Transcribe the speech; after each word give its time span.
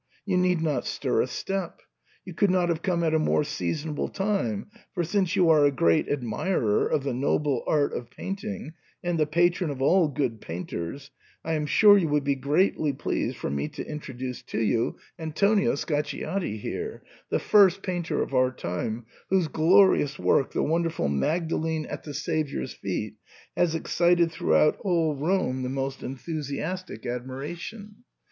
You 0.25 0.35
need 0.35 0.61
not 0.63 0.87
stir 0.87 1.21
a 1.21 1.27
step; 1.27 1.79
you 2.25 2.33
could 2.33 2.49
not 2.49 2.69
have 2.69 2.81
come 2.81 3.03
at 3.03 3.13
a 3.13 3.19
more 3.19 3.43
season 3.43 3.91
able 3.91 4.07
time, 4.07 4.71
for, 4.95 5.03
since 5.03 5.35
you 5.35 5.47
are 5.51 5.63
a 5.63 5.71
great 5.71 6.09
admirer 6.09 6.87
of 6.87 7.03
the 7.03 7.13
noble 7.13 7.63
art 7.67 7.93
of 7.93 8.09
painting, 8.09 8.73
and 9.03 9.19
the 9.19 9.27
patron 9.27 9.69
of 9.69 9.79
all 9.79 10.07
good 10.07 10.41
paint 10.41 10.73
ers, 10.73 11.11
I 11.45 11.53
am 11.53 11.67
sure 11.67 11.99
you 11.99 12.07
will 12.07 12.21
be 12.21 12.33
greatly 12.33 12.93
pleased 12.93 13.37
for 13.37 13.51
me 13.51 13.67
to 13.67 13.85
introduce 13.85 14.41
to 14.41 14.59
you 14.59 14.95
Antonio 15.19 15.75
Scacciati 15.75 16.57
here, 16.57 17.03
the 17.29 17.37
first 17.37 17.83
painter 17.83 18.23
of 18.23 18.33
our 18.33 18.49
time, 18.51 19.05
whose 19.29 19.49
glorious 19.49 20.17
work— 20.17 20.51
the 20.53 20.63
wonder 20.63 20.89
ful 20.89 21.09
'Magdalene 21.09 21.85
at 21.85 22.01
the 22.05 22.15
Saviour's 22.15 22.73
Feet'— 22.73 23.17
has 23.55 23.75
excited 23.75 24.31
throughout 24.31 24.77
all 24.79 25.13
Rome 25.15 25.61
the 25.61 25.69
most 25.69 26.01
enthusiastic 26.01 27.05
admiration. 27.05 27.17
100 27.37 27.45
SIGNOR 27.91 27.95
fORMlCA. 27.97 28.03